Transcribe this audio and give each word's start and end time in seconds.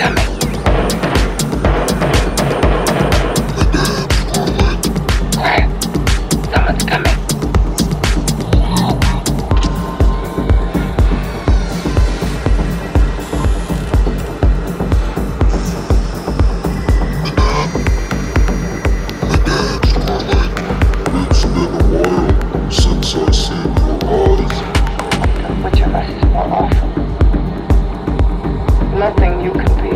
Dame. 0.00 0.29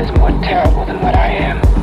is 0.00 0.10
more 0.12 0.30
terrible 0.42 0.86
than 0.86 1.00
what 1.02 1.14
I 1.14 1.28
am. 1.28 1.79